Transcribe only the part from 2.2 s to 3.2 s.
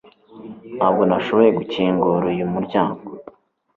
uyu muryango